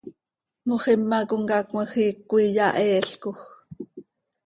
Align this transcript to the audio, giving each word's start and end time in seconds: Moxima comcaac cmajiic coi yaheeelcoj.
Moxima 0.67 1.17
comcaac 1.29 1.65
cmajiic 1.69 2.17
coi 2.29 2.47
yaheeelcoj. 2.57 3.39